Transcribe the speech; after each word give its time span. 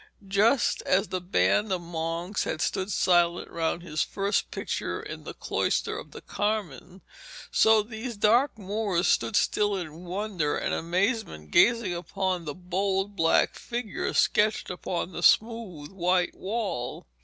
Just 0.27 0.81
as 0.81 1.09
the 1.09 1.21
band 1.21 1.71
of 1.71 1.79
monks 1.79 2.43
had 2.43 2.59
stood 2.59 2.91
silent 2.91 3.51
round 3.51 3.83
his 3.83 4.01
first 4.01 4.49
picture 4.49 4.99
in 4.99 5.25
the 5.25 5.35
cloister 5.35 5.95
of 5.95 6.09
the 6.09 6.21
Carmine, 6.21 7.03
so 7.51 7.83
these 7.83 8.17
dark 8.17 8.57
Moors 8.57 9.07
stood 9.07 9.35
still 9.35 9.75
in 9.75 10.05
wonder 10.05 10.57
and 10.57 10.73
amazement 10.73 11.51
gazing 11.51 11.93
upon 11.93 12.45
the 12.45 12.55
bold 12.55 13.15
black 13.15 13.53
figure 13.53 14.11
sketched 14.15 14.71
upon 14.71 15.11
the 15.11 15.21
smooth 15.21 15.91
white 15.91 16.33
wall. 16.33 17.05